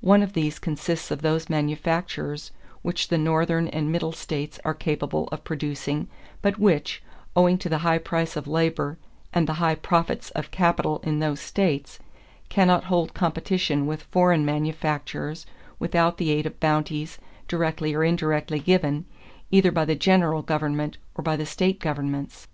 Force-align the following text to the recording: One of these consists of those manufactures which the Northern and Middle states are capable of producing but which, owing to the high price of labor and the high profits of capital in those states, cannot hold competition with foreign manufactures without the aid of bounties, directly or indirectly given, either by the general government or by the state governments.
One 0.00 0.22
of 0.22 0.34
these 0.34 0.60
consists 0.60 1.10
of 1.10 1.22
those 1.22 1.50
manufactures 1.50 2.52
which 2.82 3.08
the 3.08 3.18
Northern 3.18 3.66
and 3.66 3.90
Middle 3.90 4.12
states 4.12 4.60
are 4.64 4.72
capable 4.74 5.26
of 5.32 5.42
producing 5.42 6.06
but 6.40 6.56
which, 6.56 7.02
owing 7.34 7.58
to 7.58 7.68
the 7.68 7.78
high 7.82 7.98
price 7.98 8.36
of 8.36 8.46
labor 8.46 8.96
and 9.32 9.48
the 9.48 9.54
high 9.58 9.74
profits 9.74 10.30
of 10.30 10.52
capital 10.52 11.00
in 11.02 11.18
those 11.18 11.40
states, 11.40 11.98
cannot 12.48 12.84
hold 12.84 13.12
competition 13.12 13.86
with 13.86 14.04
foreign 14.04 14.44
manufactures 14.44 15.46
without 15.80 16.16
the 16.18 16.30
aid 16.30 16.46
of 16.46 16.60
bounties, 16.60 17.18
directly 17.48 17.92
or 17.92 18.04
indirectly 18.04 18.60
given, 18.60 19.04
either 19.50 19.72
by 19.72 19.84
the 19.84 19.96
general 19.96 20.42
government 20.42 20.96
or 21.16 21.22
by 21.22 21.34
the 21.34 21.44
state 21.44 21.80
governments. 21.80 22.46